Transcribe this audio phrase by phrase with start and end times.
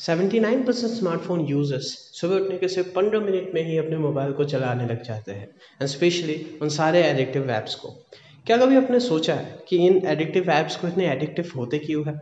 [0.00, 1.84] 79 percent smartphone users
[2.20, 5.48] सुबह उठने के सिर्फ़ पंद्रह मिनट में ही अपने मोबाइल को चलाने लग जाते हैं
[5.80, 7.88] एंड स्पेशली उन सारे एडिक्टिव ऐप्स को।
[8.46, 12.14] क्या कभी आपने सोचा है कि इन एडिक्टिव ऐप्स को इतने एडिक्टिव होते क्यों है?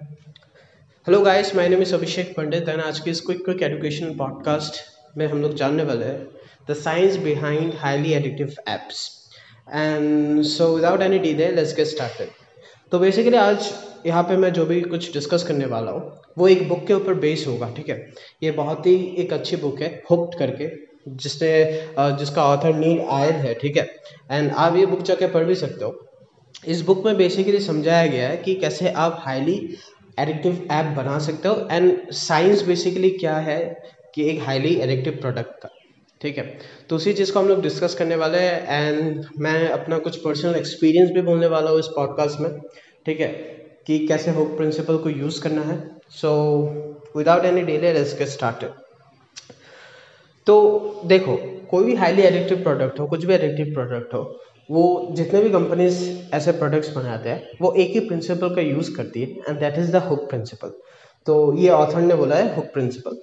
[1.07, 4.83] Hello guys my name is Abhishek Pandit and आज के इस क्विक क्विक एजुकेशन पॉडकास्ट
[5.19, 6.27] में हम लोग जानने वाले हैं
[6.71, 9.29] the science behind highly addictive apps
[9.75, 12.46] and so without any delay let's get started
[12.93, 13.69] तो बेसिकली आज
[14.07, 17.15] यहाँ पे मैं जो भी कुछ डिस्कस करने वाला हूँ, वो एक बुक के ऊपर
[17.15, 17.97] बेस होगा, ठीक है?
[18.43, 20.69] ये बहुत ही एक अच्छी बुक है हुक्ड करके,
[21.09, 23.87] जिसने जिसका ऑथर नील आयद है, ठीक है?
[24.33, 25.95] एंड आप ये बुक जाके पढ़ भी सकते हो।
[26.67, 29.59] इस बुक में बेसिकली समझाया गया है कि कैसे आप हाईली
[30.19, 33.61] एडिक्टिव ऐप बना सकते हो। एंड साइंस बेसिकली क्या है
[34.15, 35.69] कि एक हाईली एडिक्टिव प्रोडक्ट का।
[36.21, 36.45] ठीक है?
[36.89, 40.55] तो उसी चीज़ को हम लोग डिस्कस करने वाले हैं एंड मैं अपना कुछ पर्सनल
[40.57, 42.59] एक्सपीरियंस भी बोलने वाला हूँ इस पॉडकास्ट में,
[43.07, 43.29] ठीक है?
[43.87, 45.79] कि कैसे हुक प्रिंसिपल को यूज़ करना है।
[46.13, 46.33] So
[47.17, 48.71] without any delay let's get started
[50.47, 51.37] तो देखो,
[51.71, 54.21] कोई भी हाईली एडिक्टिव प्रोडक्ट हो, कुछ भी एडिक्टिव प्रोडक्ट हो,
[54.71, 56.03] वो जितने भी कंपनीज़
[56.35, 59.93] ऐसे प्रोडक्ट्स बनाते हैं, वो एक ही प्रिंसिपल का यूज़ करती है and that is
[59.93, 60.73] the hook principle
[61.27, 63.17] तो ये ऑथर ने बोला है हुक प्रिंसिपल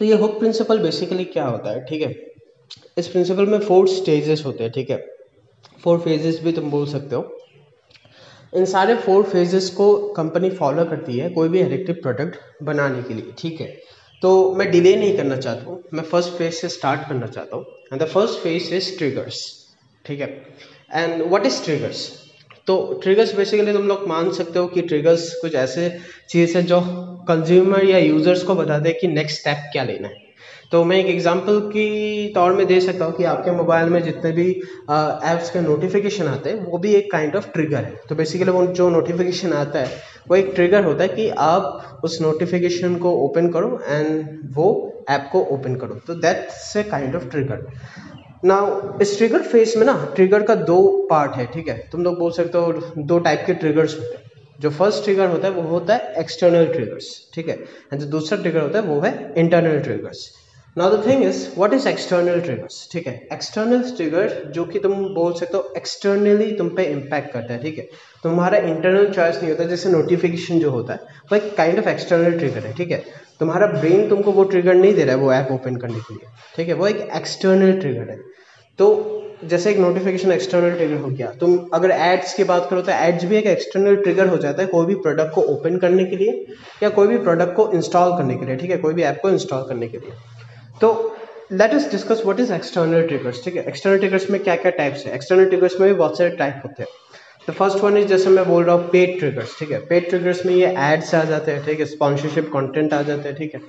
[0.00, 1.84] तो ये हुक प्रिंसिपल बेसिकली क्या होता है?
[1.84, 2.14] ठीक है?
[2.98, 5.06] इस प्रिंसिपल में फोर स्टेजेस होते हैं, ठीक है?
[5.84, 7.38] फोर फेजेस भी तुम बोल सकते हो।
[8.56, 13.14] इन सारे फोर फेजेस को कंपनी फॉलो करती है कोई भी एडिक्टिव प्रोडक्ट बनाने के
[13.14, 13.66] लिए, ठीक है?
[14.22, 17.64] तो मैं डिले नहीं करना चाहता हूँ। मैं फ़र्स्ट फ़ेज़ से स्टार्ट करना चाहता हूँ।
[17.92, 19.40] And the first phase is triggers
[20.04, 20.26] ठीक है?
[20.94, 22.08] एंड व्हाट इज़ ट्रिगर्स
[22.66, 25.88] तो ट्रिगर्स बेसिकली तुम लोग मान सकते हो कि ट्रिगर्स कुछ ऐसे
[26.28, 26.80] चीज़ है जो
[27.28, 30.24] कंज्यूमर या यूज़र्स को बता दें कि नेक्स्ट स्टेप क्या लेना है।
[30.72, 34.32] तो मैं एक एग्जांपल की तौर में दे सकता हूँ कि आपके मोबाइल में जितने
[34.32, 38.52] भी ऐप्स के नोटिफिकेशन आते हैं, वो भी एक काइंड ऑफ़ ट्रिगर है। तो बेसिकली
[38.52, 39.90] वो जो नोटिफिकेशन आता है,
[40.28, 44.68] वो एक ट्रिगर होता है कि आप उस नोटिफिकेशन को ओपन करो एंड वो
[45.10, 47.66] ऐप को ओपन करो। तो that's a kind of trigger
[48.44, 48.58] ना
[49.02, 51.78] इस ट्रिगर फेस में ना ट्रिगर का दो पार्ट है, ठीक है?
[51.92, 54.24] तुम लोग बोल सकते हो, दो टाइप के ट्रिगर्स होते हैं।
[54.60, 57.54] जो फ़र्स्ट ट्रिगर होता है, वो होता है एक्सटर्नल ट्रिगर्स ठीक है?
[57.92, 60.30] एंड जो दूसरा ट्रिगर होता है, वो है internal triggers
[60.78, 63.28] now the thing is what is external triggers ठीक है?
[63.32, 67.78] एक्सटर्नल ट्रिगर जो कि तुम बोल सकते हो एक्सटर्नली तुम पे इम्पैक्ट करता है, ठीक
[67.78, 67.88] है?
[68.22, 72.38] तुम्हारा इंटरनल चॉइस नहीं होता, जैसे नोटिफिकेशन जो होता है, वो एक काइंड ऑफ़ एक्सटर्नल
[72.38, 73.04] ट्रिगर है, ठीक है?
[73.40, 76.28] तुम्हारा ब्रेन तुमको वो ट्रिगर नहीं दे रहा है, वो ऐप ओपन करने के लिए,
[76.56, 76.74] ठीक है?
[76.74, 78.18] वो एक एक्सटर्नल ट्रिगर है.
[78.78, 82.92] तो जैसे एक नोटिफिकेशन एक्सटर्नल ट्रिगर हो गया, तुम अगर एड्स की बात करो तो
[82.92, 86.16] एड्स भी एक एक्सटर्नल ट्रिगर हो जाता है कोई भी प्रोडक्ट को ओपन करने के
[86.16, 86.46] लिए
[86.82, 88.76] या कोई भी प्रोडक्ट को इंस्टॉल करने के लिए, ठीक है?
[88.78, 90.12] कोई भी ऐप को इंस्टॉल करने के लिए।
[90.80, 91.16] तो
[91.52, 93.64] let us discuss what is external triggers ठीक है?
[93.68, 95.14] एक्सटर्नल ट्रिगर्स में क्या क्या टाइप्स है?
[95.14, 96.88] एक्सटर्नल ट्रिगर्स में भी बहुत सारे टाइप होते हैं।
[97.48, 99.78] द फ़र्स्ट वन इज़ जैसे मैं बोल रहा हूँ पेड ट्रिगर्स ठीक है?
[99.86, 101.86] पेड ट्रिगर्स में ये एड्स आ जाते हैं, ठीक है?
[101.86, 103.60] स्पॉन्सरशिप कॉन्टेंट आ जाते हैं, ठीक है?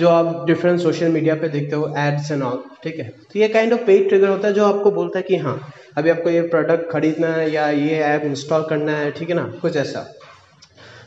[0.00, 3.08] जो आप डिफरेंट सोशल मीडिया पे देखते हो एड्स एंड ऑल ठीक है?
[3.08, 6.10] तो ये काइंड ऑफ़ पेड ट्रिगर होता है जो आपको बोलता है कि हाँ अभी
[6.10, 9.52] आपको ये प्रोडक्ट खरीदना है या ये ऐप इंस्टॉल करना है, ठीक है ना?
[9.62, 10.14] कुछ ऐसा।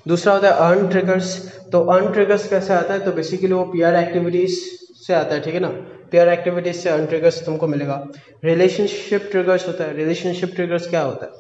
[0.08, 3.00] दूसरा होता है अर्न ट्रिगर्स तो अर्न ट्रिगर्स कैसे आता है?
[3.00, 4.60] तो बेसिकली वो पी एक्टिविटीज़
[5.08, 5.70] से आता है, ठीक है ना?
[6.12, 8.08] पेयर एक्टिविटीज़ से अर्न ट्रिगर्स तुमको मिलेगा।
[8.46, 11.32] रिलेशनशिप ट्रिगर्स होता है। रिलेशनशिप ट्रिगर्स क्या होता है?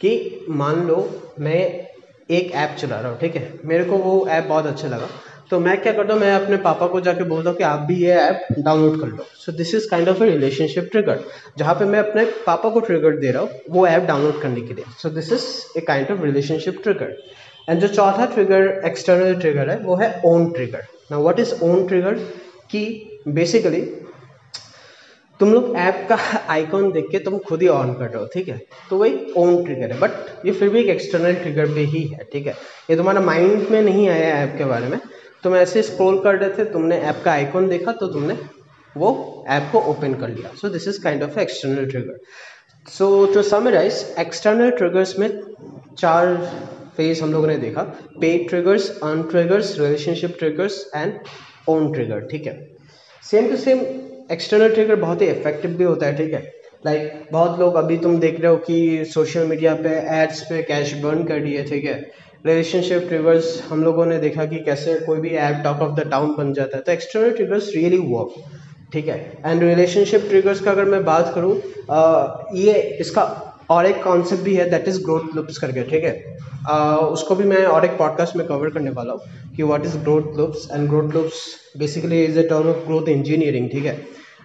[0.00, 1.86] कि मान लो मैं
[2.30, 3.52] एक ऐप चला रहा हूँ, ठीक है?
[3.64, 5.08] मेरे को वो ऐप बहुत अच्छा लगा।
[5.52, 7.94] तो मैं क्या करता हूँ, मैं अपने पापा को जाके बोलता हूँ कि आप भी
[7.94, 11.24] ये ऐप डाउनलोड कर लो। So this is kind of a relationship trigger
[11.58, 14.74] जहाँ पे मैं अपने पापा को ट्रिगर दे रहा हूँ, वो ऐप डाउनलोड करने के
[14.74, 15.44] लिए। So this is
[15.78, 17.16] a kind of relationship trigger
[17.70, 21.86] and जो चौथा ट्रिगर एक्सटर्नल ट्रिगर है, वो है ओन ट्रिगर ना वट इज़ ओन
[21.88, 22.14] ट्रिगर
[22.70, 23.80] कि बेसिकली
[25.40, 26.16] तुम लोग ऐप का
[26.50, 28.60] आइकॉन देख के तुम खुद ही ऑन कर रहे हो, ठीक है?
[28.90, 32.28] तो वही ओन ट्रिगर है। बट ये फिर भी एक एक्सटर्नल ट्रिगर पे ही है,
[32.32, 32.54] ठीक है?
[32.90, 34.98] ये तुम्हारा माइंड में नहीं आया ऐप के बारे में।
[35.44, 38.36] तुम ऐसे स्क्रॉल कर रहे थे तुमने ऐप का आइकॉन देखा तो तुमने
[38.96, 39.10] वो
[39.50, 42.18] ऐप को ओपन कर लिया। So this is kind of external trigger
[42.88, 45.28] so to summarize external triggers में
[45.98, 46.36] चार
[46.96, 47.82] फ़ेज़ हम लोगों ने देखा।
[48.20, 51.12] Paid triggers on triggers relationship triggers and
[51.68, 52.56] own trigger ठीक है?
[53.24, 53.78] Same to same
[54.32, 56.50] external trigger बहुत ही इफ़ेक्टिव भी होता है ठीक है?
[56.86, 59.90] लाइक like, बहुत लोग अभी तुम देख रहे हो कि सोशल मीडिया पे
[60.20, 62.00] एड्स पे कैश बर्न कर दिए ठीक है?
[62.46, 66.34] रिलेशनशिप ट्रिगर्स हम लोगों ने देखा कि कैसे कोई भी app top of the town
[66.38, 68.34] बन जाता है। तो एक्सटर्नल ट्रिगर्स रियली वर्क
[68.92, 69.16] ठीक है?
[69.46, 71.54] एंड रिलेशनशिप ट्रिगर्स का अगर मैं बात करूँ
[72.56, 73.22] ये इसका
[73.70, 76.36] और एक कॉन्सेप्ट भी है दैट इज़ ग्रोथ लुप्स करके ठीक है?
[76.70, 79.96] uh, उसको भी मैं और एक पॉडकास्ट में कवर करने वाला हूँ कि what is
[79.98, 81.44] growth loops and growth loops
[81.78, 83.94] basically is a term of growth engineering ठीक है?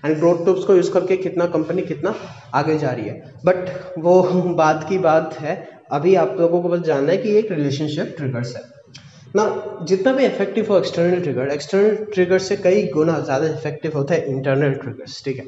[0.06, 2.16] एंड ग्रोथ लुप्स को यूज़ करके कितना कंपनी कितना
[2.56, 3.70] आगे जा रही है। बट
[4.00, 4.22] वो
[4.58, 8.56] बात की बात है अभी आप लोगों को बस जानना है कि एक रिलेशनशिप ट्रिगर्स
[8.56, 8.62] है।
[9.36, 9.44] ना
[9.88, 14.26] जितना भी इफ़ेक्टिव हो एक्सटर्नल ट्रिगर एक्सटर्नल ट्रिगर से कई गुना ज़्यादा इफ़ेक्टिव होता है
[14.30, 15.46] इंटरनल ट्रिगर्स ठीक है?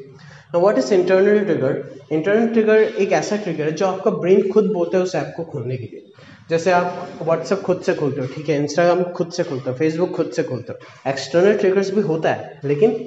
[0.53, 4.71] ना what is internal trigger internal trigger एक ऐसा ट्रिगर है जो आपका ब्रेन खुद
[4.73, 6.03] बोलता है उस ऐप को खोलने के लिए।
[6.49, 8.55] जैसे आप व्हाट्सएप खुद से खोलते हो, ठीक है?
[8.63, 12.59] इंस्टाग्राम खुद से खोलते हो फेसबुक खुद से खोलते हो। एक्सटर्नल ट्रिगर्स भी होता है,
[12.65, 12.97] लेकिन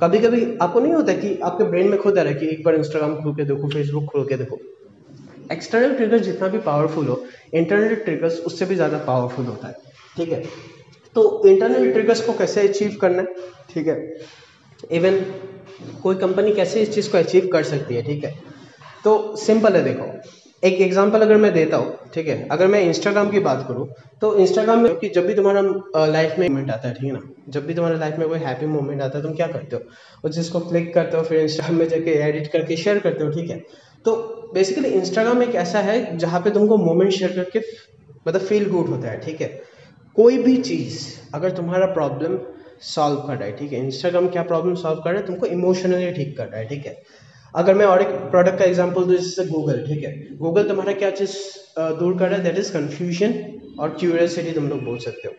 [0.00, 2.64] कभी कभी आपको नहीं होता कि आपके ब्रेन में खुद आ रहा है कि एक
[2.64, 4.58] बार इंस्टाग्राम खोल के देखो फेसबुक खोल के देखो।
[5.52, 7.24] एक्सटर्नल ट्रिगर्स जितना भी पावरफुल हो
[7.54, 9.74] इंटरनल ट्रिगर्स उससे भी ज़्यादा पावरफुल होता है,
[10.16, 10.42] ठीक है?
[11.16, 13.34] तो इंटरनल ट्रिगर्स को कैसे अचीव करना है,
[13.74, 14.16] ठीक है?
[14.92, 15.18] इवन
[16.02, 18.34] कोई कंपनी कैसे इस चीज़ को अचीव कर सकती है, ठीक है?
[19.04, 20.06] तो सिंपल है, देखो।
[20.64, 22.46] एक एग्जांपल अगर मैं देता हूँ, ठीक है?
[22.52, 23.88] अगर मैं इंस्टाग्राम की बात करूँ
[24.20, 27.20] तो इंस्टाग्राम में कि जब भी तुम्हारा लाइफ में मोमेंट आता है, ठीक है ना?
[27.48, 29.82] जब भी तुम्हारे लाइफ में कोई हैप्पी मोमेंट आता है, तुम क्या करते हो?
[30.24, 33.50] और जिसको क्लिक करते हो, फिर इंस्टाग्राम में जाके एडिट करके शेयर करते हो, ठीक
[33.50, 33.58] है?
[34.04, 34.14] तो
[34.54, 37.60] बेसिकली इंस्टाग्राम एक ऐसा है जहाँ पे तुमको मोमेंट शेयर करके
[38.28, 39.48] मतलब फील गुड होता है, ठीक है?
[40.16, 40.98] कोई भी चीज़,
[41.34, 42.38] अगर तुम्हारा प्रॉब्लम
[42.82, 43.78] सॉल्व कर रहा है, ठीक है?
[43.78, 45.26] इंस्टाग्राम क्या प्रॉब्लम सॉल्व कर रहा है?
[45.26, 47.02] तुमको इमोशनली ठीक कर रहा है, ठीक है?
[47.54, 50.12] अगर मैं और एक प्रोडक्ट का एग्ज़ाम्पल दूँ, जैसे गूगल ठीक है?
[50.38, 51.34] गूगल तुम्हारा क्या चीज़
[51.98, 52.42] दूर कर रहा है?
[52.44, 53.34] दैट इज़ कन्फ्यूज़न
[53.80, 55.34] और क्यूरियसिटी तुम लोग बोल सकते हो।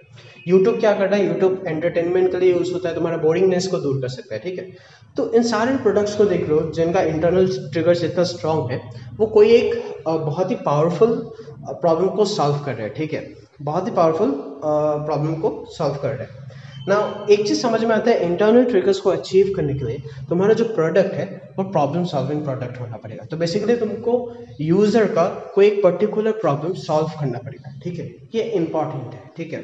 [0.48, 1.28] यूट्यूब क्या कर रहा है?
[1.28, 4.60] यूट्यूब एंटरटेनमेंट के लिए यूज़ होता है, तुम्हारा बोरिंगनेस को दूर कर सकता है, ठीक
[4.60, 4.70] है?
[5.18, 8.82] तो इन सारे प्रोडक्ट्स को देख लो, जिनका इंटरनल ट्रिगर्स इतना स्ट्रॉन्ग है,
[9.18, 11.16] वो कोई एक बहुत ही पावरफुल
[11.62, 13.24] प्रॉब्लम को सॉल्व कर रहा है, ठीक है?
[13.62, 14.32] बहुत ही पावरफुल
[14.64, 16.44] प्रॉब्लम को सॉल्व कर रहा है।
[16.88, 20.54] ना एक चीज़ समझ में आता है इंटरनल ट्रिगर्स को अचीव करने के लिए तुम्हारा
[20.54, 21.26] जो प्रोडक्ट है,
[21.58, 24.14] वो प्रॉब्लम सॉल्विंग प्रोडक्ट होना पड़ेगा। तो बेसिकली तुमको
[24.62, 28.06] यूज़र का कोई एक पर्टिकुलर प्रॉब्लम सॉल्व करना पड़ेगा, ठीक है?
[28.36, 29.64] ये इंपॉर्टेंट है, ठीक है?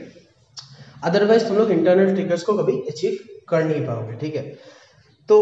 [1.03, 3.17] अदरवाइज़ तुम लोग इंटरनल ट्रिगर्स को कभी अचीव
[3.49, 4.43] कर नहीं पाओगे, ठीक है?
[5.29, 5.37] तो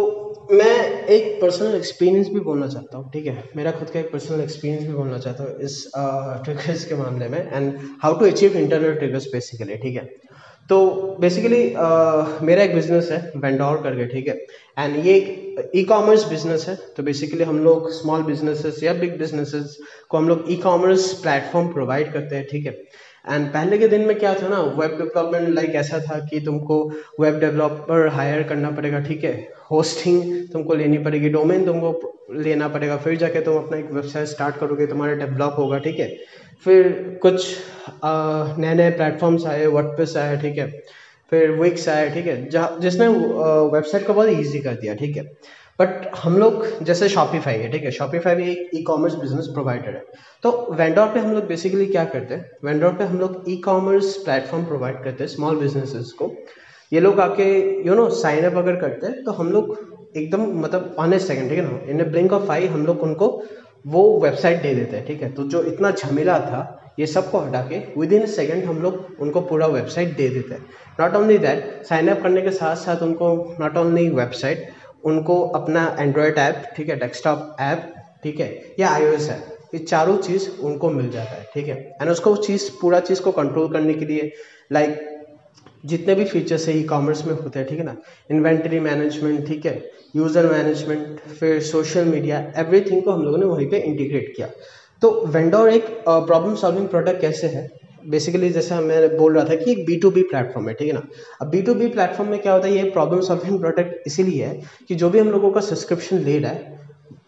[0.51, 3.43] मैं एक पर्सनल एक्सपीरियंस भी बोलना चाहता हूँ, ठीक है?
[3.55, 5.83] मेरा खुद का एक पर्सनल एक्सपीरियंस भी बोलना चाहता हूँ इस
[6.45, 10.09] ट्रिगर्स के मामले में and how to achieve internal triggers basically ठीक है?
[10.69, 10.77] तो
[11.19, 14.33] बेसिकली uh, मेरा एक बिज़नेस है वेंडोर करके ठीक है?
[14.79, 19.17] एंड ये एक ई कॉमर्स बिज़नेस है तो बेसिकली हम लोग स्मॉल बिजनेसेस या बिग
[19.19, 19.77] बिजनेसेस
[20.09, 22.71] को हम लोग ई कॉमर्स प्लेटफॉर्म प्रोवाइड करते हैं ठीक है?
[23.25, 26.83] एंड पहले के दिन में क्या था ना वेब डेवलपमेंट लाइक ऐसा था कि तुमको
[27.21, 29.33] वेब डेवलपर हायर करना पड़ेगा, ठीक है?
[29.71, 30.21] होस्टिंग
[30.53, 34.87] तुमको लेनी पड़ेगी डोमेन तुमको लेना पड़ेगा, फिर जाके तुम अपना एक वेबसाइट स्टार्ट करोगे,
[34.87, 36.15] तुम्हारा डेवलप होगा, ठीक है?
[36.65, 37.55] फिर कुछ
[38.05, 40.69] नए नए प्लेटफॉर्म्स आए वर्डप्रेस आए ठीक है?
[41.31, 42.49] फिर विक्स आए ठीक है?
[42.49, 45.23] जहाँ, जिसने वेबसाइट को बहुत ईजी कर दिया, ठीक है?
[45.79, 47.91] बट हम लोग जैसे शॉपिफाई है, ठीक है?
[47.91, 50.03] शॉपिफाई भी एक ई कॉमर्स बिज़नेस प्रोवाइडर है।
[50.43, 52.49] तो वेंडोर पे हम लोग बेसिकली क्या करते हैं?
[52.65, 56.31] वेंडोर पे हम लोग ई कॉमर्स प्लेटफॉर्म प्रोवाइड करते हैं स्मॉल बिजनेसेस को।
[56.91, 57.45] ये लोग आके
[57.87, 59.77] यू नो साइन अप अगर करते हैं तो हम लोग
[60.17, 61.79] एकदम मतलब ऑन ए सेकेंड ठीक है ना?
[61.91, 63.27] इन ब्लिंक ऑफ़ आई हम लोग उनको
[63.87, 65.31] वो वेबसाइट दे देते हैं, ठीक है?
[65.33, 69.41] तो जो इतना झमेला था, ये सबको हटा के विद इन सेकेंड हम लोग उनको
[69.41, 70.65] पूरा वेबसाइट दे देते हैं।
[70.99, 73.29] Not only that sign up करने के साथ साथ उनको
[73.59, 74.67] नॉट ओनली वेबसाइट
[75.03, 77.93] उनको अपना एंड्रॉयड ऐप ठीक है डेस्कटॉप ऐप
[78.23, 82.09] ठीक है, या आई ऐप ये चारों चीज़ उनको मिल जाता है, ठीक है। एंड
[82.11, 84.31] उसको चीज़, पूरा चीज़ को कंट्रोल करने के लिए
[84.71, 85.07] लाइक
[85.85, 87.95] जितने भी फीचर्स है ई कॉमर्स में होते हैं, ठीक है ना
[88.31, 93.69] इन्वेंटरी मैनेजमेंट ठीक है यूज़र मैनेजमेंट फिर सोशल मीडिया एवरीथिंग को हम लोगों ने वहीं
[93.69, 94.47] पे इंटीग्रेट किया।
[95.01, 97.67] तो वेंडोर एक प्रॉब्लम सॉल्विंग प्रोडक्ट कैसे है?
[98.05, 100.93] बेसिकली जैसे मैं बोल रहा था कि एक बी टू बी प्लेटफॉर्म है, ठीक है
[100.93, 101.01] ना?
[101.41, 104.61] अब बी टू बी प्लेटफॉर्म में क्या होता है, ये प्रॉब्लम सॉल्विंग प्रोडक्ट इसीलिए है
[104.87, 106.77] कि जो भी हम लोगों का सब्सक्रिप्शन ले रहा है,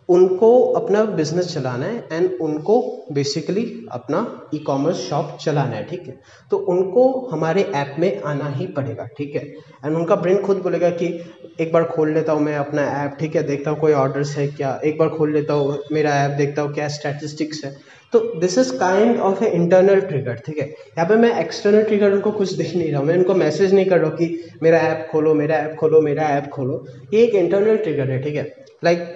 [0.10, 2.80] उनको अपना बिज़नेस चलाना है एंड उनको
[3.12, 6.20] बेसिकली अपना ई कॉमर्स शॉप चलाना है, ठीक है?
[6.52, 9.42] तो उनको हमारे ऐप में आना ही पड़ेगा, ठीक है?
[9.86, 11.08] एंड उनका ब्रेन खुद बोलेगा कि
[11.60, 13.44] एक बार खोल लेता हूँ मैं अपना ऐप ठीक है?
[13.44, 14.80] देखता हूँ कोई ऑर्डर्स है क्या?
[14.86, 17.76] एक बार खोल लेता हूँ मेरा ऐप देखता हूँ क्या स्टैटिस्टिक्स है।
[18.14, 20.68] तो this is kind of a internal trigger ठीक है?
[20.68, 23.86] यहाँ पे मैं एक्सटर्नल ट्रिगर उनको कुछ दिख नहीं रहा हूँ। मैं उनको मैसेज नहीं
[23.86, 27.36] कर रहा हूँ कि मेरा ऐप खोलो, मेरा ऐप खोलो, मेरा ऐप खोलो। ये एक
[27.36, 28.44] इंटरनल ट्रिगर है, ठीक है?
[28.84, 29.08] लाइक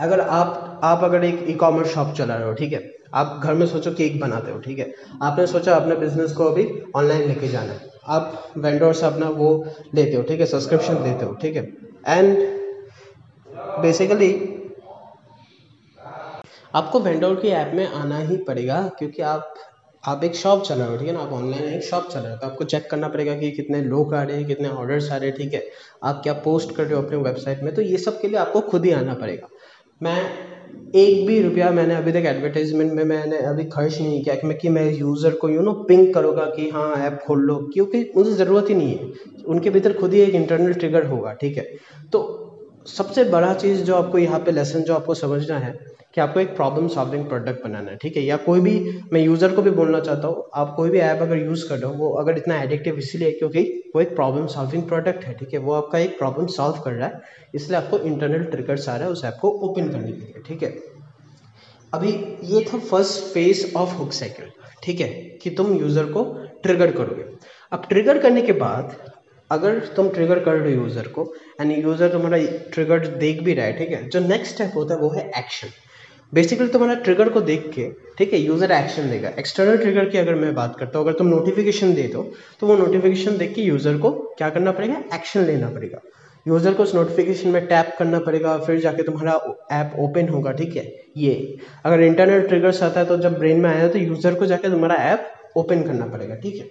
[0.00, 2.82] अगर आप आप अगर एक ई कॉमर्स शॉप चला रहे हो, ठीक है?
[3.14, 4.92] आप घर में सोचो केक बनाते हो, ठीक है?
[5.22, 9.66] आपने सोचा अपने बिज़नेस को अभी ऑनलाइन लेके जाना है। आप वेंडर से अपना वो
[9.94, 10.46] लेते हो, ठीक है?
[10.46, 11.62] सब्सक्रिप्शन लेते हो, ठीक है?
[12.08, 12.36] एंड
[13.82, 14.28] बेसिकली
[16.76, 19.54] आपको वेंडर की ऐप में आना ही पड़ेगा, क्योंकि आप
[20.04, 21.20] आप एक शॉप चला रहे हो, ठीक है ना?
[21.20, 24.14] आप ऑनलाइन एक शॉप चला रहे हो तो आपको चेक करना पड़ेगा कि कितने लोग
[24.14, 25.62] आ रहे हैं, कितने ऑर्डर्स आ रहे हैं, ठीक है?
[26.04, 27.74] आप क्या पोस्ट कर रहे हो अपने वेबसाइट में?
[27.74, 29.48] तो ये सब के लिए आपको खुद ही आना पड़ेगा।
[30.00, 30.20] मैं,
[30.94, 34.58] एक भी रुपया मैंने अभी तक एडवर्टाइजमेंट में मैंने अभी खर्च नहीं किया, कि मैं
[34.58, 38.32] कि मैं यूज़र को यू नो पिंक करूँगा कि हाँ ऐप खोल लो, क्योंकि मुझे
[38.34, 41.64] ज़रूरत ही नहीं है। उनके भीतर खुद ही एक इंटरनल ट्रिगर होगा, ठीक है?
[42.12, 42.24] तो
[42.88, 45.74] सबसे बड़ा चीज़ जो आपको यहाँ पे लेसन जो आपको समझना है
[46.14, 48.22] कि आपको एक प्रॉब्लम सॉल्विंग प्रोडक्ट बनाना है, ठीक है?
[48.22, 51.38] या कोई भी, मैं यूज़र को भी बोलना चाहता हूँ, आप कोई भी ऐप अगर
[51.38, 53.62] यूज़ कर रहे हो, वो अगर इतना एडिक्टिव इसीलिए क्योंकि
[53.94, 55.58] वो एक प्रॉब्लम सॉल्विंग प्रोडक्ट है, ठीक है?
[55.58, 57.20] वो आपका एक प्रॉब्लम सॉल्व कर रहा है,
[57.54, 60.62] इसलिए आपको इंटरनल ट्रिगर्स आ रहा है उस ऐप को ओपन करने के लिए, ठीक
[60.62, 60.74] है?
[61.94, 62.12] अभी
[62.44, 64.50] ये था first phase of hook cycle
[64.82, 65.08] ठीक है?
[65.42, 66.22] कि तुम यूज़र को
[66.62, 67.24] ट्रिगर करोगे।
[67.72, 68.96] अब ट्रिगर करने के बाद,
[69.50, 72.38] अगर तुम ट्रिगर कर रहे हो यूज़र को एंड यूज़र तुम्हारा
[72.72, 74.08] ट्रिगर देख भी रहा है, ठीक है?
[74.08, 75.68] जो नेक्स्ट स्टेप होता है, वो है एक्शन
[76.32, 80.34] बेसिकली तुम्हारा ट्रिगर को देख के, ठीक है यूज़र एक्शन देगा एक्सटर्नल ट्रिगर की अगर
[80.34, 82.22] मैं बात करता हूँ, अगर तुम नोटिफिकेशन दे दो
[82.60, 85.02] तो वो नोटिफिकेशन देख के यूज़र को क्या करना पड़ेगा?
[85.14, 86.00] एक्शन लेना पड़ेगा।
[86.46, 89.32] यूज़र को उस नोटिफिकेशन में टैप करना पड़ेगा, फिर जाके तुम्हारा
[89.72, 90.84] ऐप ओपन होगा, ठीक है?
[91.16, 94.70] ये। अगर इंटरनल ट्रिगर्स आता है तो जब ब्रेन में आया तो यूज़र को जाके
[94.70, 96.68] तुम्हारा ऐप ओपन करना पड़ेगा, ठीक है?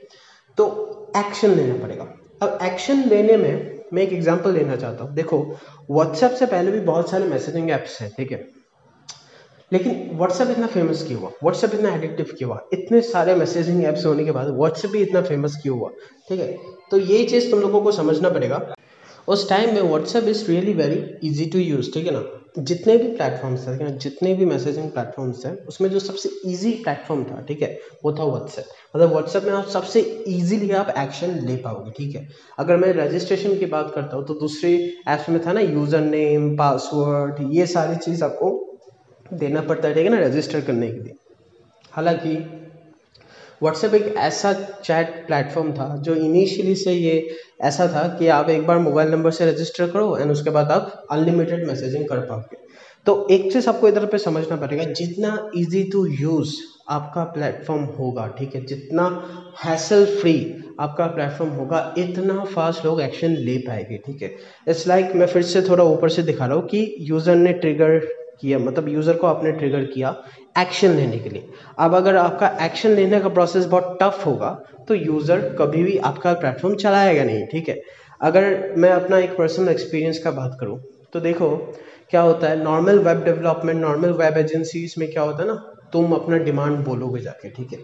[0.57, 2.07] तो एक्शन लेना पड़ेगा।
[2.41, 5.41] अब एक्शन लेने में, मैं एक एग्जांपल लेना चाहता हूँ। देखो
[5.89, 8.37] व्हाट्सएप से पहले भी बहुत सारे मैसेजिंग ऐप्स हैं, ठीक है?
[9.71, 11.29] लेकिन व्हाट्सएप इतना फ़ेमस क्यों हुआ?
[11.43, 12.61] व्हाट्सएप इतना एडिक्टिव क्यों हुआ?
[12.73, 15.89] इतने सारे मैसेजिंग ऐप्स होने के बाद व्हाट्सएप भी इतना फ़ेमस क्यों हुआ?
[16.29, 16.55] ठीक है?
[16.91, 18.75] तो ये चीज़ तुम लोगों को समझना पड़ेगा।
[19.27, 22.23] उस टाइम में WhatsApp is really very easy to use ठीक है ना?
[22.59, 27.41] जितने भी प्लेटफॉर्म्स थे जितने भी मैसेजिंग प्लेटफॉर्म्स हैं उसमें जो सबसे इजी प्लेटफॉर्म था,
[27.47, 31.91] ठीक है, वो था व्हाट्सएप मतलब व्हाट्सएप में आप सबसे इजीली आप एक्शन ले पाओगे,
[31.97, 32.27] ठीक है?
[32.59, 34.75] अगर मैं रजिस्ट्रेशन की बात करता हूँ तो दूसरी
[35.07, 38.53] ऐप्स में था ना यूज़र नेम पासवर्ड ये सारी चीज़ आपको
[39.25, 41.15] देना पड़ता है, ठीक है ना रजिस्टर करने के लिए।
[41.91, 42.35] हालाँकि
[43.61, 44.51] व्हाट्सएप एक ऐसा
[44.83, 49.31] चैट प्लेटफॉर्म था, जो इनिशियली से ये ऐसा था कि आप एक बार मोबाइल नंबर
[49.31, 52.63] से रजिस्टर करो एंड उसके बाद आप अनलिमिटेड मैसेजिंग कर पाओगे।
[53.05, 56.55] तो एक चीज़ आपको इधर पे समझना पड़ेगा, जितना इजी टू यूज़
[56.89, 59.07] आपका प्लेटफॉर्म होगा, ठीक है, जितना
[59.63, 60.35] हैसल फ्री
[60.79, 64.35] आपका प्लेटफॉर्म होगा, इतना फास्ट लोग एक्शन ले पाएँगे, ठीक है।
[64.67, 67.99] इट्स लाइक मैं फिर से थोड़ा ऊपर से दिखा रहा हूँ कि यूज़र ने ट्रिगर
[68.41, 70.15] किया मतलब यूज़र को आपने ट्रिगर किया
[70.59, 71.49] एक्शन लेने के लिए।
[71.79, 74.49] अब अगर आपका एक्शन लेने का प्रोसेस बहुत टफ होगा
[74.87, 77.79] तो यूज़र कभी भी आपका प्लेटफॉर्म चलाएगा नहीं, ठीक है?
[78.21, 80.79] अगर मैं अपना एक पर्सनल एक्सपीरियंस का बात करूँ
[81.13, 81.55] तो देखो
[82.09, 85.55] क्या होता है normal web development normal web agencies में क्या होता है ना,
[85.93, 87.79] तुम अपना डिमांड बोलोगे जाके, ठीक है?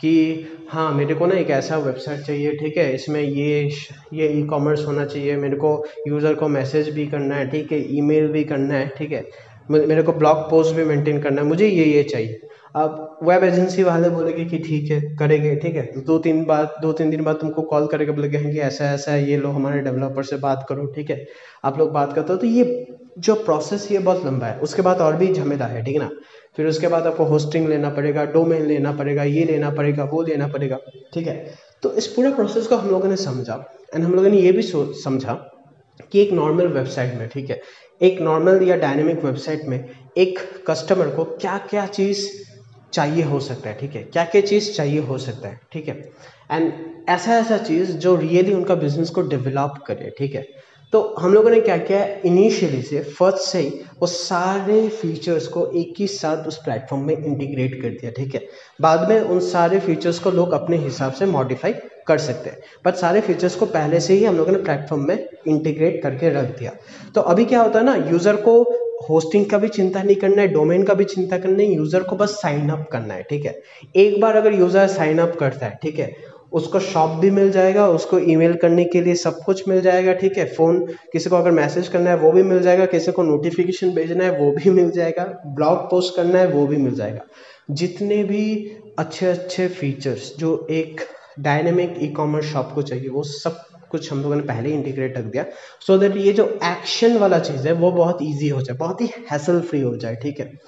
[0.00, 2.92] कि हाँ मेरे को ना एक ऐसा वेबसाइट चाहिए, ठीक है?
[2.94, 3.70] इसमें ये
[4.14, 7.78] ये ई कॉमर्स होना चाहिए, मेरे को यूज़र को मैसेज भी करना है, ठीक है?
[7.96, 9.24] ईमेल भी करना है, ठीक है?
[9.70, 12.40] मेरे को ब्लॉग पोस्ट भी मेंटेन करना है, मुझे ये ये चाहिए।
[12.76, 15.82] अब वेब एजेंसी वाले बोलेंगे कि ठीक है, करेंगे, ठीक है?
[15.92, 19.12] तो दो तीन बार दो तीन दिन बाद तुमको कॉल करेगा, बोलेंगे कि ऐसा ऐसा
[19.12, 21.24] है, ये लो, हमारे डेवलपर से बात करो, ठीक है?
[21.64, 22.86] आप लोग बात करते हो तो ये
[23.18, 26.10] जो प्रोसेस ये बहुत लंबा है, उसके बाद और भी झमेला है, ठीक है ना?
[26.56, 30.46] फिर उसके बाद आपको होस्टिंग लेना पड़ेगा डोमेन लेना पड़ेगा, ये लेना पड़ेगा, वो लेना
[30.48, 30.78] पड़ेगा,
[31.14, 31.36] ठीक है?
[31.82, 34.62] तो इस पूरे प्रोसेस को हम लोगों ने समझा एंड हम लोगों ने ये भी
[34.62, 35.32] समझा
[36.12, 37.60] कि एक नॉर्मल वेबसाइट में, ठीक है?
[38.02, 42.28] एक नॉर्मल या डायनेमिक वेबसाइट में एक कस्टमर को क्या क्या चीज़
[42.92, 44.02] चाहिए हो सकता है, ठीक है?
[44.02, 46.12] क्या क्या चीज़ चाहिए हो सकता है, ठीक है?
[46.52, 46.72] एंड
[47.08, 50.46] ऐसा ऐसा चीज़ जो रियली उनका बिज़नेस को डेवलप करे, ठीक है?
[50.92, 53.68] तो हम लोगों ने क्या किया इनिशियली से फ़र्स्ट से ही
[54.00, 58.48] वो सारे फीचर्स को एक ही साथ उस प्लेटफॉर्म में इंटीग्रेट कर दिया, ठीक है?
[58.80, 61.72] बाद में उन सारे फीचर्स को लोग अपने हिसाब से मॉडिफाई
[62.08, 65.28] कर सकते हैं। बट सारे फीचर्स को पहले से ही हम लोगों ने प्लेटफॉर्म में
[65.48, 66.72] इंटीग्रेट करके रख दिया।
[67.14, 68.62] तो अभी क्या होता है ना यूज़र को
[69.10, 72.16] होस्टिंग का भी चिंता नहीं करना है डोमेन का भी चिंता करना है यूज़र को
[72.16, 73.60] बस साइन अप करना है, ठीक है?
[73.96, 76.16] एक बार अगर यूज़र साइन अप करता है, ठीक है,
[76.52, 80.38] उसको शॉप भी मिल जाएगा, उसको ईमेल करने के लिए सब कुछ मिल जाएगा, ठीक
[80.38, 80.44] है?
[80.54, 80.80] फ़ोन
[81.12, 84.38] किसी को अगर मैसेज करना है, वो भी मिल जाएगा, किसी को नोटिफिकेशन भेजना है,
[84.38, 87.20] वो भी मिल जाएगा ब्लॉग पोस्ट करना है, वो भी मिल जाएगा।
[87.70, 88.44] जितने भी
[88.98, 91.00] अच्छे अच्छे फीचर्स जो एक
[91.38, 95.18] डायनेमिक ई कॉमर्स शॉप को चाहिए, वो सब कुछ हम लोगों ने पहले ही इंटीग्रेट
[95.18, 95.44] रख दिया।
[95.86, 99.00] सो so दैट ये जो एक्शन वाला चीज़ है, वो बहुत ईजी हो जाए, बहुत
[99.00, 100.58] ही हैसल फ्री हो जाए, ठीक है?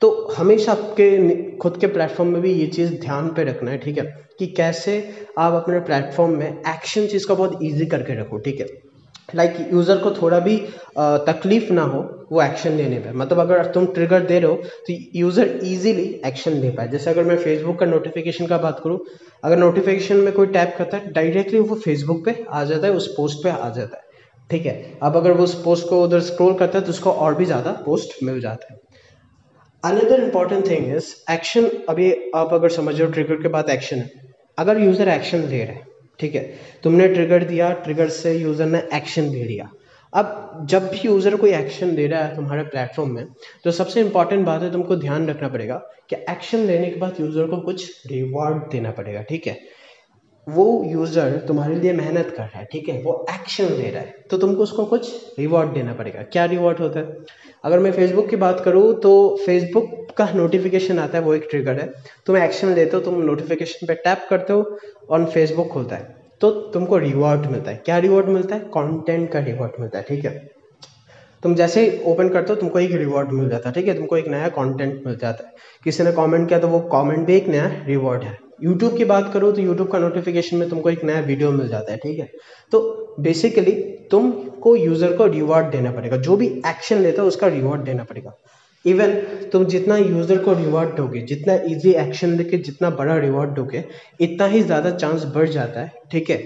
[0.00, 3.98] तो हमेशा आपके खुद के प्लेटफॉर्म में भी ये चीज़ ध्यान पे रखना है, ठीक
[3.98, 4.04] है?
[4.38, 8.87] कि कैसे आप अपने प्लेटफॉर्म में एक्शन चीज़ को बहुत ईजी करके रखो, ठीक है?
[9.28, 10.56] लाइक like यूज़र को थोड़ा भी
[10.98, 12.00] तकलीफ़ ना हो,
[12.32, 14.56] वो एक्शन लेने पे। मतलब अगर तुम ट्रिगर दे रहे हो
[14.86, 18.98] तो यूज़र इजीली एक्शन ले पाए। जैसे अगर मैं फेसबुक का नोटिफिकेशन का बात करूँ,
[19.44, 23.14] अगर नोटिफिकेशन में कोई टैप करता है डायरेक्टली वो फेसबुक पे आ जाता है, उस
[23.16, 24.06] पोस्ट पे आ जाता है।
[24.50, 24.98] ठीक है?
[25.02, 27.72] अब अगर वो उस पोस्ट को उधर स्क्रोल करता है तो उसको और भी ज़्यादा
[27.84, 28.80] पोस्ट मिल जाता है।
[29.84, 33.96] Another important thing is action अभी आप अगर समझ रहे हो ट्रिगर के बाद एक्शन
[33.96, 34.10] है।
[34.58, 35.86] अगर यूज़र एक्शन ले रहा है
[36.20, 36.42] ठीक है?
[36.82, 39.70] तुमने ट्रिगर दिया ट्रिगर से यूज़र ने एक्शन ले लिया
[40.12, 43.26] अब जब भी यूज़र कोई एक्शन दे रहा है तुम्हारे प्लेटफॉर्म में
[43.64, 45.76] तो सबसे इंपॉर्टेंट बात है तुमको ध्यान रखना पड़ेगा
[46.10, 49.58] कि एक्शन लेने के बाद यूज़र को कुछ रिवॉर्ड देना पड़ेगा, ठीक है?
[50.48, 53.00] वो यूज़र तुम्हारे लिए मेहनत कर रहा है, ठीक है?
[53.02, 57.00] वो एक्शन ले रहा है। तो तुमको उसको कुछ रिवॉर्ड देना पड़ेगा। क्या रिवॉर्ड होता
[57.00, 57.16] है?
[57.64, 59.12] अगर मैं फेसबुक की बात करूँ तो
[59.46, 61.92] फेसबुक का नोटिफिकेशन आता है, वो एक ट्रिगर है।
[62.26, 64.78] तुम एक्शन लेते हो, तुम नोटिफिकेशन पे टैप करते हो
[65.10, 68.60] और फेसबुक खुलता है। तो तुमको रिवॉर्ड मिलता है। क्या रिवॉर्ड मिलता है?
[68.60, 70.50] कॉन्टेंट का रिवॉर्ड मिलता है, ठीक है?
[71.42, 73.94] तुम जैसे ही ओपन करते हो, तुमको एक रिवॉर्ड मिल जाता है, ठीक है?
[73.94, 75.52] तुमको एक नया कंटेंट मिल जाता है।
[75.84, 79.30] किसी ने कमेंट किया तो वो कमेंट भी एक नया रिवॉर्ड है। यूट्यूब की बात
[79.32, 82.28] करो तो यूट्यूब का नोटिफिकेशन में तुमको एक नया वीडियो मिल जाता है, ठीक है?
[82.72, 83.72] तो बेसिकली
[84.10, 88.36] तुमको यूज़र को रिवॉर्ड देना पड़ेगा। जो भी एक्शन लेता है, उसका रिवॉर्ड देना पड़ेगा।
[88.84, 89.12] इवन
[89.52, 93.84] तुम जितना यूज़र को रिवॉर्ड दोगे, जितना इजी एक्शन लेके जितना बड़ा रिवॉर्ड दोगे,
[94.20, 96.42] इतना ही ज़्यादा चांस बढ़ जाता है, ठीक है?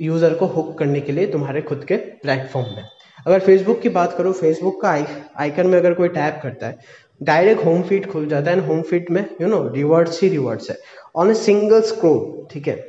[0.00, 2.84] यूज़र को हुक करने के लिए तुम्हारे खुद के प्लेटफॉर्म में।
[3.26, 4.90] अगर फेसबुक की बात करो फेसबुक का
[5.38, 8.82] आइकन में अगर कोई टैप करता है डायरेक्ट होम फ़ीड खुल जाता है एंड होम
[8.82, 10.76] फ़ीड में यू नो रिवॉर्ड्स ही रिवॉर्ड्स है।
[11.16, 12.84] ऑन ए सिंगल स्क्रोल ठीक है?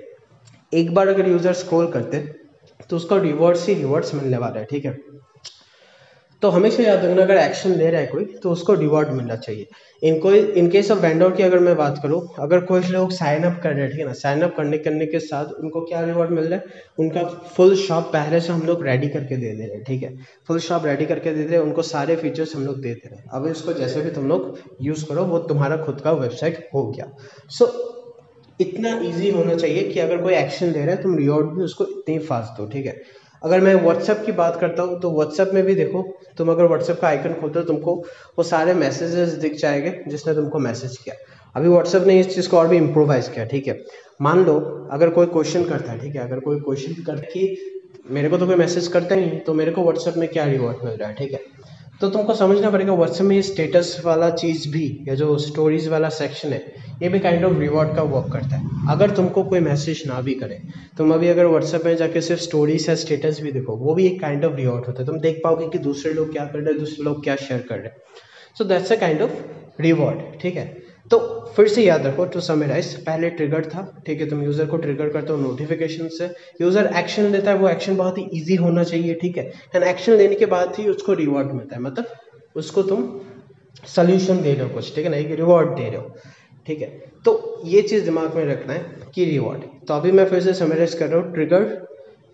[0.74, 2.20] एक बार अगर यूज़र स्क्रोल करते
[2.90, 4.98] तो उसको रिवॉर्ड्स ही रिवॉर्ड्स मिलने वाला है, ठीक है?
[6.42, 9.68] तो हमेशा याद रखना, अगर एक्शन ले रहा है कोई तो उसको रिवॉर्ड मिलना चाहिए।
[10.04, 13.44] इन कोई इन केस ऑफ़ वेंडर की अगर मैं बात करूँ, अगर कोई लोग साइन
[13.44, 14.14] अप कर रहे हैं, ठीक है ना?
[14.14, 16.82] साइन अप करने करने के साथ उनको क्या रिवॉर्ड मिल रहा है?
[17.00, 17.24] उनका
[17.56, 20.16] फुल शॉप पहले से हम लोग रेडी करके दे दे रहे हैं, ठीक है?
[20.48, 23.10] फुल शॉप रेडी करके दे दे रहे हैं, उनको सारे फीचर्स हम लोग दे दे
[23.10, 26.68] रहे हैं। अब इसको जैसे भी तुम लोग यूज़ करो, वो तुम्हारा खुद का वेबसाइट
[26.74, 27.12] हो गया।
[27.50, 27.66] सो
[28.60, 31.86] इतना ईजी होना चाहिए कि अगर कोई एक्शन ले रहा है, तुम रिवॉर्ड भी उसको
[31.86, 33.02] इतनी फास्ट दो, ठीक है?
[33.44, 36.02] अगर मैं व्हाट्सएप की बात करता हूँ तो व्हाट्सएप में भी देखो,
[36.38, 37.96] तुम अगर व्हाट्सएप का आइकन खोलते हो, तुमको
[38.38, 41.16] वो सारे मैसेजेस दिख जाएँगे, जिसने तुमको मैसेज किया।
[41.56, 43.80] अभी व्हाट्सएप ने इस चीज़ को और भी इम्प्रोवाइज किया, ठीक है?
[44.22, 44.60] मान लो,
[44.92, 46.22] अगर कोई क्वेश्चन करता है, ठीक है?
[46.22, 47.58] अगर कोई क्वेश्चन कर कि
[48.10, 50.86] मेरे को तो कोई मैसेज करता ही नहीं तो मेरे को व्हाट्सएप में क्या रिवॉर्ड
[50.86, 51.40] मिल रहा है, ठीक है?
[52.02, 56.10] तो तुमको समझना पड़ेगा व्हाट्सएप में ये स्टेटस वाला चीज़ भी, या जो स्टोरीज वाला
[56.10, 56.60] सेक्शन है,
[57.02, 60.34] ये भी काइंड ऑफ़ रिवॉर्ड का वर्क करता है। अगर तुमको कोई मैसेज ना भी
[60.34, 60.60] करे,
[60.98, 64.22] तुम अभी अगर व्हाट्सएप में जाके सिर्फ़ स्टोरीज या स्टेटस भी देखो, वो भी एक
[64.22, 66.80] काइंड ऑफ़ रिवॉर्ड होता है। तुम देख पाओगे कि दूसरे लोग क्या कर रहे हैं,
[66.80, 67.96] दूसरे लोग क्या शेयर कर रहे हैं।
[68.58, 70.87] So that's a kind of reward ठीक है?
[71.12, 71.20] तो
[71.56, 75.10] फिर से याद रखो टू समराइज पहले ट्रिगर था, ठीक है, तुम यूज़र को ट्रिगर
[75.10, 76.30] करते हो नोटिफिकेशन से।
[76.62, 79.46] यूज़र एक्शन लेता है, वो एक्शन बहुत ही ईजी होना चाहिए, ठीक है।
[79.76, 82.06] एंड एक्शन लेने के बाद ही उसको रिवॉर्ड मिलता है मतलब
[82.56, 83.10] उसको तुम
[83.88, 86.16] सोल्यूशन दे रहे हो कुछ, ठीक है ना, एक रिवॉर्ड दे रहे हो,
[86.68, 86.88] ठीक है।
[87.26, 90.94] तो ये चीज़ दिमाग में रखना है कि रिवॉर्ड तो अभी मैं फिर से समराइज
[90.94, 91.64] कर रहा हूँ ट्रिगर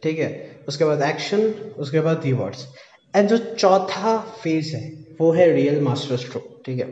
[0.03, 0.29] ठीक है,
[0.67, 1.41] उसके बाद एक्शन
[1.79, 2.65] उसके बाद रिवॉर्ड्स
[3.13, 6.87] एंड जो चौथा फ़ेज़ है, वो है रियल मास्टर स्ट्रोक ठीक है।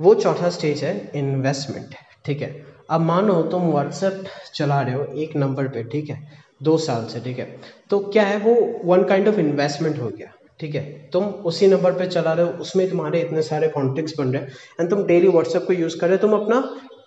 [0.00, 2.50] वो चौथा स्टेज है इन्वेस्टमेंट ठीक है?
[2.90, 6.18] अब मानो तुम व्हाट्सएप चला रहे हो एक नंबर पे, ठीक है?
[6.62, 7.46] दो साल से, ठीक है?
[7.90, 10.82] तो क्या है वो वन काइंड ऑफ़ इन्वेस्टमेंट हो गया, ठीक है?
[11.12, 14.48] तुम उसी नंबर पे चला रहे हो, उसमें तुम्हारे इतने सारे कॉन्टेक्ट्स बन रहे हैं
[14.80, 16.60] एंड तुम डेली व्हाट्सएप को यूज़ कर रहे हो, तुम अपना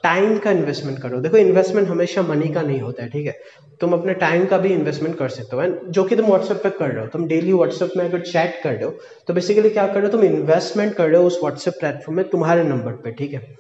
[0.03, 3.37] टाइम का इन्वेस्टमेंट करो। देखो इन्वेस्टमेंट हमेशा मनी का नहीं होता है ठीक है?
[3.81, 6.69] तुम अपने टाइम का भी इन्वेस्टमेंट कर सकते हो। एंड जो कि तुम व्हाट्सएप पे
[6.69, 8.91] कर रहे हो तुम डेली व्हाट्सएप में अगर चैट कर रहे हो
[9.27, 12.27] तो बेसिकली क्या कर रहे हो तुम इन्वेस्टमेंट कर रहे हो उस व्हाट्सएप प्लेटफॉर्म में
[12.29, 13.55] तुम्हारे नंबर पे ठीक है?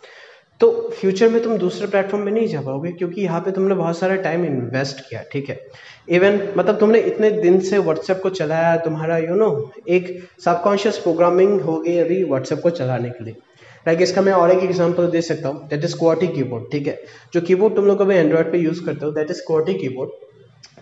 [0.61, 3.97] तो फ्यूचर में तुम दूसरे प्लेटफॉर्म में नहीं जा पाओगे क्योंकि यहाँ पे तुमने बहुत
[3.97, 5.59] सारा टाइम इन्वेस्ट किया ठीक है?
[6.09, 10.27] इवन मतलब तुमने इतने दिन से व्हाट्सएप को चलाया तुम्हारा यू you नो know, एक
[10.45, 13.35] सबकॉन्शियस प्रोग्रामिंग हो गई अभी व्हाट्सएप को चलाने के लिए।
[13.87, 15.67] लाइक इसका मैं और एक एग्जांपल दे सकता हूँ.
[15.69, 16.99] दैट इज़ क्वाटी कीबोर्ड ठीक है?
[17.33, 20.09] जो कीबोर्ड तुम लोग अभी एंड्रॉइड पे यूज़ करते हो दैट इज़ क्वाटी कीबोर्ड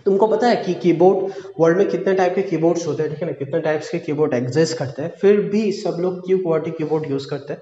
[0.04, 3.26] तुमको पता है कि कीबोर्ड वर्ल्ड में कितने टाइप के कीबोर्ड्स होते हैं, ठीक है
[3.26, 3.32] ना?
[3.32, 7.28] कितने टाइप्स के कीबोर्ड एग्जिस्ट करते हैं, फिर भी सब लोग क्यों क्वाटी कीबोर्ड यूज़
[7.28, 7.60] करते हैं?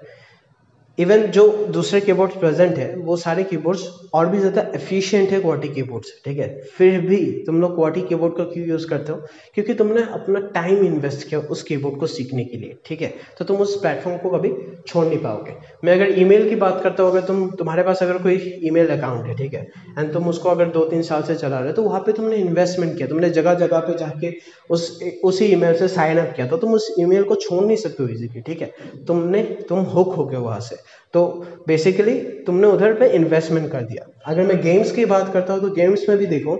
[0.99, 3.83] इवन जो दूसरे कीबोर्ड्स प्रेजेंट है, वो सारे कीबोर्ड्स
[4.13, 6.47] और भी ज़्यादा एफिशिएंट है क्वाटी कीबोर्ड से ठीक है?
[6.77, 9.17] फिर भी तुम लोग क्वाटी कीबोर्ड का क्यों यूज़ करते हो?
[9.55, 13.13] क्योंकि तुमने अपना टाइम इन्वेस्ट किया उस कीबोर्ड को सीखने के लिए, ठीक है?
[13.37, 14.51] तो तुम उस प्लेटफॉर्म को कभी
[14.87, 18.17] छोड़ नहीं पाओगे। मैं अगर ईमेल की बात करता हूँ, अगर तुम, तुम्हारे पास अगर
[18.23, 19.61] कोई ईमेल अकाउंट है, ठीक है?
[19.99, 22.35] एंड तुम उसको अगर दो तीन साल से चला रहे हो तो वहाँ पर तुमने
[22.37, 24.33] इन्वेस्टमेंट किया, तुमने जगह जगह पर जाके
[24.69, 28.03] उस, उसी ईमेल से साइन अप किया तो तुम उस ईमेल को छोड़ नहीं सकते
[28.03, 28.73] हो इजीली ठीक है?
[29.07, 30.75] तुमने, तुम हुक हो गए वहाँ से।
[31.13, 31.25] तो
[31.67, 35.69] बेसिकली तुमने उधर पे इन्वेस्टमेंट कर दिया। अगर मैं गेम्स की बात करता हूँ तो
[35.75, 36.55] गेम्स में भी देखो,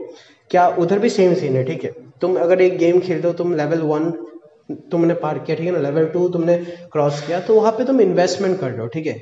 [0.51, 1.91] क्या उधर भी सेम सीन है, ठीक है?
[2.21, 4.11] तुम अगर एक गेम खेलते हो, तुम लेवल वन
[4.91, 5.79] तुमने पार किया, ठीक है ना?
[5.81, 6.57] लेवल टू तुमने
[6.91, 9.19] क्रॉस किया तो वहाँ पे तुम इन्वेस्टमेंट कर रहे हो, ठीक है?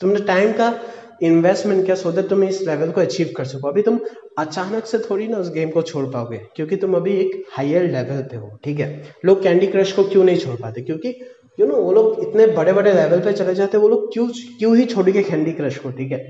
[0.00, 0.74] तुमने टाइम का
[1.22, 3.98] इन्वेस्टमेंट किया सो दैट तुम इस लेवल को अचीव कर सको। अभी तुम
[4.38, 8.22] अचानक से थोड़ी ना उस गेम को छोड़ पाओगे, क्योंकि तुम अभी एक हायर लेवल
[8.22, 9.02] पे हो, ठीक है?
[9.24, 10.82] लोग कैंडी क्रश को क्यों नहीं छोड़ पाते?
[10.82, 11.14] क्योंकि
[11.58, 14.26] यू नो वो लोग इतने बड़े बड़े लेवल पे चले जाते हैं, वो लोग क्यों
[14.58, 16.20] क्यों ही छोड़ के कैंडी क्रश को, ठीक है?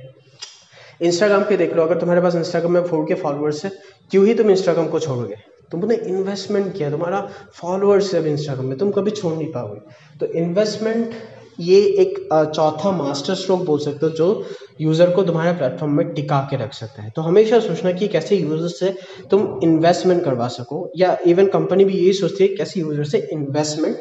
[1.03, 3.71] इंस्टाग्राम पे देख लो, अगर तुम्हारे पास इंस्टाग्राम में फोर के फॉलोअर्स है,
[4.11, 5.37] क्यों ही तुम इंस्टाग्राम को छोड़ोगे?
[5.71, 7.21] तुमने इन्वेस्टमेंट किया, तुम्हारा
[7.55, 11.15] फॉलोअर्स है अब इंस्टाग्राम में, तुम कभी छोड़ नहीं पाओगे। तो इन्वेस्टमेंट
[11.61, 12.19] ये एक
[12.55, 14.45] चौथा मास्टर स्ट्रोक बोल सकते हो, जो
[14.81, 18.37] यूज़र को तुम्हारे प्लेटफॉर्म में टिका के रख सकता है। तो हमेशा सोचना कि कैसे
[18.37, 18.95] यूज़र से
[19.31, 23.97] तुम इन्वेस्टमेंट करवा सको, या इवन कंपनी भी यही सोचती है, कैसे यूज़र से इन्वेस्टमेंट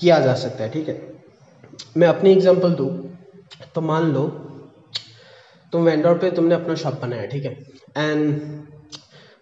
[0.00, 1.14] किया जा सकता है, ठीक है?
[1.96, 2.90] मैं अपनी एग्जांपल दूँ
[3.74, 4.26] तो मान लो,
[5.72, 7.52] तुम वेंडर पे तुमने अपना शॉप बनाया, ठीक है?
[7.96, 8.40] एंड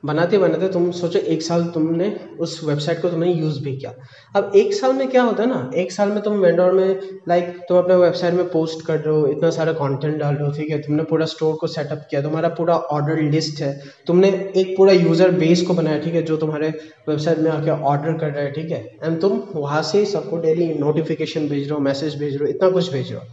[0.03, 2.09] बनाते बनाते तुम सोचो एक साल तुमने
[2.41, 3.93] उस वेबसाइट को तुमने यूज़ भी किया।
[4.37, 5.71] अब एक साल में क्या होता है ना?
[5.77, 9.27] एक साल में तुम वेंडोर में लाइक तुम अपने वेबसाइट में पोस्ट कर रहे हो,
[9.27, 10.79] इतना सारा कंटेंट डाल रहे हो, ठीक है?
[10.79, 13.73] तुमने पूरा स्टोर को सेटअप किया, तुम्हारा पूरा ऑर्डर लिस्ट है।
[14.07, 16.23] तुमने एक पूरा यूज़र बेस को बनाया, ठीक है?
[16.23, 16.69] जो तुम्हारे
[17.09, 18.85] वेबसाइट में आके ऑर्डर कर रहे हैं, ठीक है?
[19.05, 22.71] एंड तुम वहाँ से सबको डेली नोटिफिकेशन भेज रहे हो मैसेज भेज रहे हो, इतना
[22.71, 23.27] कुछ भेज रहे हो।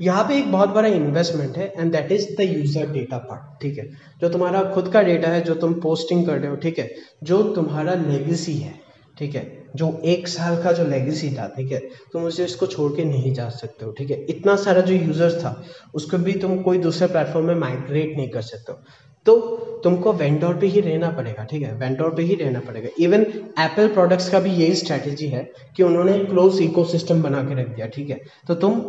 [0.00, 3.78] यहाँ पे एक बहुत बड़ा इन्वेस्टमेंट है and that is the user data part ठीक
[3.78, 3.88] है?
[4.20, 6.90] जो तुम्हारा खुद का डेटा है, जो तुम पोस्टिंग कर रहे हो, ठीक है?
[7.22, 8.74] जो तुम्हारा लेगेसी है,
[9.18, 9.60] ठीक है?
[9.76, 11.78] जो एक साल का जो लेगेसी था, ठीक है?
[12.12, 14.24] तुम उसे इसको छोड़ के नहीं जा सकते हो, ठीक है?
[14.24, 15.62] इतना सारा जो यूज़र्स था,
[15.94, 18.78] उसको भी तुम कोई दूसरे प्लेटफॉर्म में माइग्रेट नहीं कर सकते हो।
[19.26, 19.36] तो
[19.84, 21.74] तुमको वेंडोर पे ही रहना पड़ेगा, ठीक है?
[21.74, 23.22] वेंडोर पे ही रहना पड़ेगा। इवन
[23.58, 25.42] एप्पल प्रोडक्ट्स का भी यही स्ट्रैटेजी है
[25.76, 28.20] कि उन्होंने क्लोज इकोसिस्टम बना के रख दिया, ठीक है?
[28.48, 28.80] तो तुम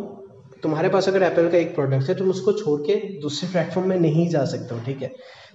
[0.62, 3.98] तुम्हारे पास अगर एप्पल का एक प्रोडक्ट है, तुम उसको छोड़ के दूसरे प्लेटफॉर्म में
[4.00, 5.10] नहीं जा सकते हो, ठीक है?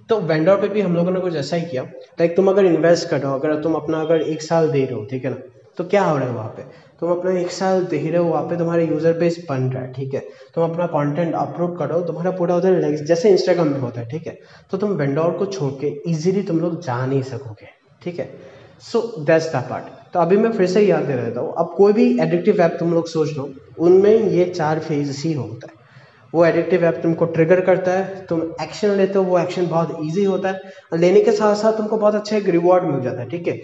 [0.08, 3.08] तो वेंडर पे भी हम लोगों ने कुछ ऐसा ही किया। लाइक तुम अगर इन्वेस्ट
[3.08, 5.36] कर रहे हो, अगर तुम अपना अगर एक साल दे रहे हो, ठीक है ना?
[5.78, 6.62] तो क्या हो रहा है वहाँ पे?
[7.00, 9.92] तुम अपना एक साल दे रहे हो, वहाँ पे तुम्हारा यूज़र बेस बन रहा है,
[9.92, 10.20] ठीक है?
[10.54, 14.38] तुम अपना कंटेंट अपलोड करो तुम्हारा पूरा उधर जैसे इंस्टाग्राम में होता है, ठीक है?
[14.70, 17.68] तो तुम वेंडोर को छोड़ के इजीली तुम लोग जा नहीं सकोगे,
[18.02, 18.57] ठीक है?
[18.82, 21.92] सो दैट्स द पार्ट तो अभी मैं फिर से याद दे रहता हूँ। अब कोई
[21.92, 25.76] भी एडिक्टिव ऐप तुम लोग सोच लो, उनमें ये चार फ़ेज़ ही होता है।
[26.34, 30.24] वो एडिक्टिव ऐप तुमको ट्रिगर करता है, तुम एक्शन लेते हो, वो एक्शन बहुत ईजी
[30.24, 33.48] होता है। लेने के साथ साथ तुमको बहुत अच्छा एक रिवॉर्ड मिल जाता है, ठीक
[33.48, 33.58] है?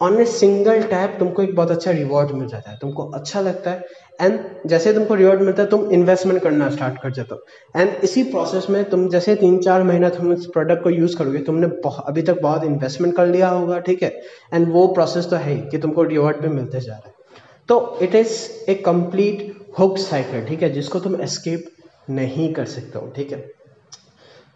[0.00, 3.70] ऑन ए सिंगल टैप तुमको एक बहुत अच्छा रिवॉर्ड मिल जाता है, तुमको अच्छा लगता
[3.70, 3.84] है।
[4.20, 8.22] एंड जैसे तुमको रिवॉर्ड मिलता है, तुम इन्वेस्टमेंट करना स्टार्ट कर जाते हो। एंड इसी
[8.22, 11.66] प्रोसेस में तुम जैसे तीन चार महीना तुम इस प्रोडक्ट को यूज़ करोगे, तुमने
[12.06, 14.10] अभी तक बहुत इन्वेस्टमेंट कर लिया होगा, ठीक है?
[14.54, 17.14] एंड वो प्रोसेस तो है ही कि तुमको रिवॉर्ड भी मिलते जा रहा है।
[17.68, 20.70] तो it is a complete hook cycle ठीक है?
[20.70, 21.70] जिसको तुम एस्केप
[22.10, 23.48] नहीं कर सकते हो, ठीक है?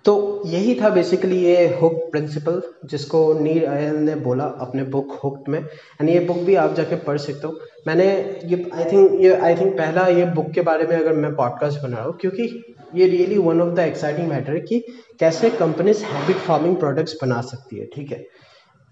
[0.04, 5.48] तो यही था बेसिकली ये हुक प्रिंसिपल जिसको नीर आयल ने बोला अपने बुक हुक
[5.48, 8.06] में। एंड ये बुक भी आप जाके पढ़ सकते हो। मैंने
[8.44, 11.82] ये आई थिंक ये आई थिंक पहला ये बुक के बारे में अगर मैं पॉडकास्ट
[11.82, 14.84] बना रहा हूँ, क्योंकि ये really one of the exciting matter है कि
[15.20, 18.24] कैसे कंपनीज़ हैबिट फॉर्मिंग प्रोडक्ट्स बना सकती है, ठीक है?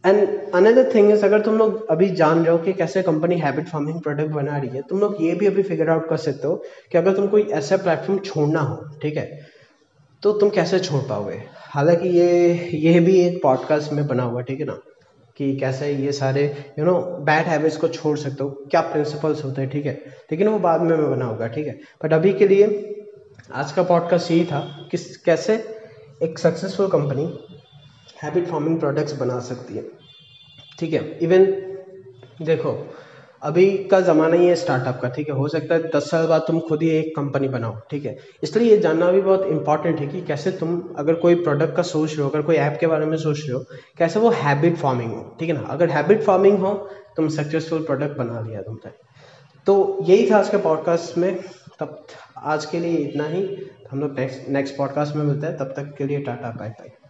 [0.04, 3.68] एंड अनदर थिंग इज़ अगर तुम लोग अभी जान रहे हो कि कैसे कंपनी हैबिट
[3.68, 6.54] फॉर्मिंग प्रोडक्ट बना रही है, तुम लोग ये भी अभी फिगर आउट कर सकते हो
[6.92, 9.51] कि अगर तुम कोई ऐसा प्लेटफॉर्म छोड़ना हो, ठीक है?
[10.22, 11.42] तो तुम कैसे छोड़ पाओगे?
[11.54, 14.80] हालाँकि ये ये भी एक पॉडकास्ट में बना हुआ, ठीक है ना?
[15.36, 19.62] कि कैसे ये सारे यू नो बैड हैबिट्स को छोड़ सकते हो, क्या प्रिंसिपल्स होते
[19.62, 19.92] हैं, ठीक है?
[20.32, 21.80] लेकिन वो बाद में मैं बना होगा, ठीक है?
[22.04, 22.66] बट अभी के लिए,
[23.52, 25.54] आज का पॉडकास्ट यही था कि कैसे
[26.22, 27.38] एक successful company
[28.22, 29.84] habit forming products बना सकती है,
[30.78, 31.18] ठीक है?
[31.18, 31.44] इवन
[32.44, 32.94] देखो
[33.42, 35.34] अभी का ज़माना ही है स्टार्टअप का, ठीक है?
[35.34, 38.16] हो सकता है दस साल बाद तुम खुद ही एक कंपनी बनाओ, ठीक है?
[38.42, 42.12] इसलिए ये जानना भी बहुत इंपॉर्टेंट है कि कैसे तुम, अगर कोई प्रोडक्ट का सोच
[42.12, 43.64] रहे हो, अगर कोई ऐप के बारे में सोच रहे हो,
[43.98, 45.60] कैसे वो हैबिट फॉर्मिंग हो, ठीक है ना?
[45.60, 48.90] अगर हैबिट फॉर्मिंग हो, तुम सक्सेसफुल प्रोडक्ट बना लिया तुमने
[49.66, 51.40] तो। यही था आज के पॉडकास्ट में।
[51.80, 52.06] तब
[52.38, 55.94] आज के लिए इतना ही। हम लोग नेक्स्ट नेक्स्ट पॉडकास्ट में मिलते हैं। तब तक
[55.98, 57.01] के लिए टाटा बाय बाय